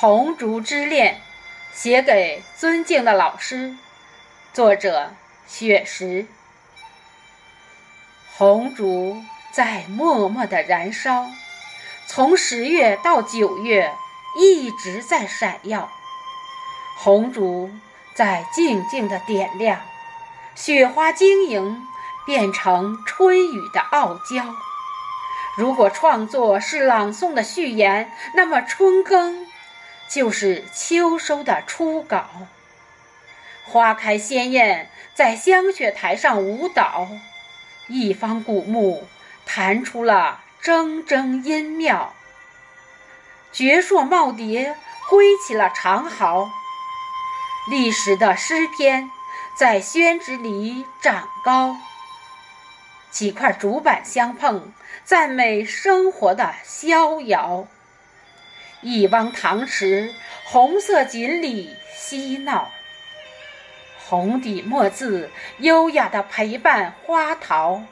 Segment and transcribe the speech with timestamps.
[0.00, 1.16] 红烛之恋》，
[1.78, 3.76] 写给尊敬的老师，
[4.50, 5.12] 作者
[5.46, 6.24] 雪石。
[8.38, 11.26] 红烛在默默的燃烧，
[12.06, 13.92] 从十月到九月
[14.38, 15.90] 一直在闪耀。
[16.96, 17.70] 红烛
[18.14, 19.82] 在静静的点亮，
[20.54, 21.86] 雪花晶莹，
[22.24, 24.54] 变成春雨的傲娇。
[25.58, 29.46] 如果创作是朗诵的序言，那么春耕
[30.10, 32.26] 就是秋收的初稿。
[33.64, 37.08] 花开鲜艳，在香雪台上舞蹈，
[37.86, 39.06] 一方古木
[39.46, 42.12] 弹出了铮铮音妙。
[43.52, 44.74] 绝硕耄耋
[45.08, 46.50] 挥起了长毫。
[47.70, 49.10] 历史的诗篇
[49.54, 51.76] 在宣纸里长高，
[53.10, 54.72] 几块竹板相碰，
[55.04, 57.68] 赞美生活的逍遥。
[58.82, 62.70] 一汪塘池，红色锦鲤嬉闹，
[63.98, 67.82] 红底墨字优雅的陪伴花桃。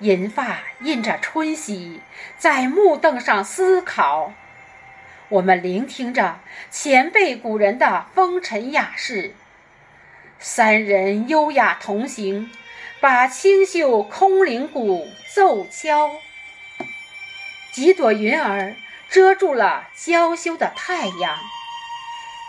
[0.00, 2.02] 银发印着春喜，
[2.36, 4.34] 在木凳上思考。
[5.30, 6.38] 我们聆听着
[6.70, 9.34] 前辈古人的风尘雅事，
[10.38, 12.50] 三人优雅同行，
[13.00, 16.10] 把清秀空灵鼓奏敲。
[17.72, 18.76] 几朵云儿
[19.10, 21.38] 遮住了娇羞的太阳，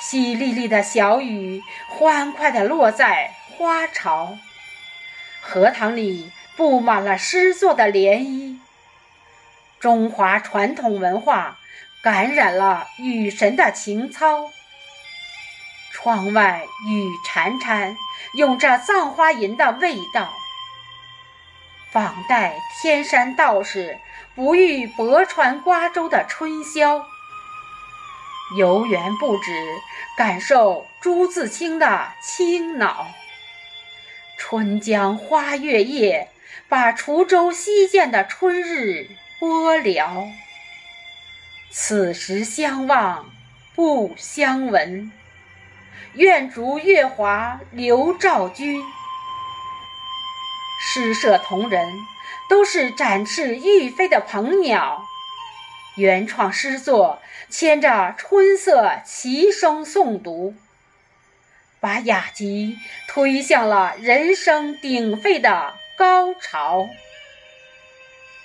[0.00, 4.38] 淅沥沥的小雨欢快地落在花潮，
[5.40, 8.58] 荷塘里布满了诗作的涟漪。
[9.78, 11.58] 中华传统文化。
[12.02, 14.52] 感染了雨神的情操。
[15.92, 17.96] 窗外雨潺潺，
[18.34, 20.32] 涌着葬花吟的味道。
[21.96, 23.98] 仿代天山道士
[24.34, 27.06] 不遇泊船瓜洲的春宵。
[28.58, 29.50] 游园不止，
[30.14, 33.06] 感受朱自清的清脑。
[34.36, 36.28] 春江花月夜，
[36.68, 39.08] 把滁州西涧的春日
[39.40, 40.28] 播了。
[41.70, 43.30] 此时相望
[43.74, 45.10] 不相闻，
[46.12, 48.84] 愿逐月华流照君。
[50.78, 51.92] 诗社同仁
[52.48, 55.04] 都是展翅欲飞的鹏鸟，
[55.96, 60.54] 原创诗作牵着春色齐声诵读，
[61.80, 62.78] 把雅集
[63.08, 66.88] 推向了人声鼎沸的高潮。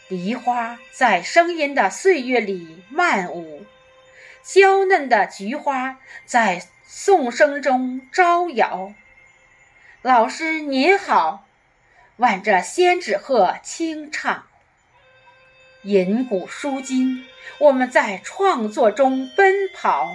[0.08, 3.66] 梨花在声音的岁月里漫舞，
[4.44, 8.94] 娇嫩的菊花在颂声中招摇。
[10.02, 11.46] 老师您好，
[12.22, 14.44] 挽着仙纸鹤轻唱。
[15.82, 17.26] 吟古书今，
[17.58, 20.08] 我们在创作中奔跑。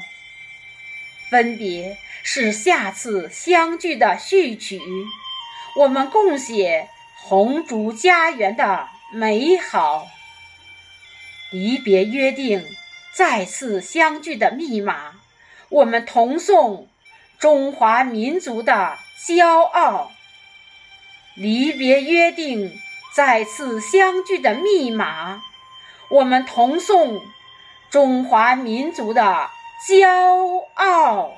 [1.28, 4.80] 分别是下次相聚的序曲，
[5.74, 8.88] 我们共写红烛家园的。
[9.12, 10.08] 美好，
[11.50, 12.64] 离别约定，
[13.12, 15.14] 再次相聚的密码。
[15.68, 16.88] 我们同颂
[17.38, 18.96] 中华民族的
[19.26, 20.12] 骄傲。
[21.36, 22.72] 离别约定，
[23.14, 25.42] 再次相聚的密码。
[26.08, 27.20] 我们同颂
[27.90, 29.50] 中华民族的
[29.86, 31.34] 骄傲。